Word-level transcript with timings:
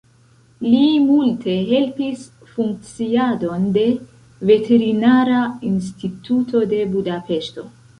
Li 0.69 0.79
multe 1.09 1.57
helpis 1.73 2.23
funkciadon 2.55 3.69
de 3.79 3.87
Veterinara 4.53 5.47
Instituto 5.75 6.69
de 6.75 6.87
Budapeŝto. 6.99 7.73